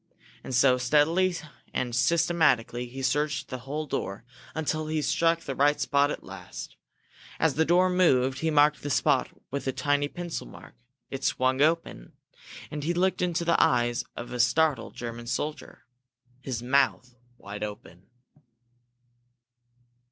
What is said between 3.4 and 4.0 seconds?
the whole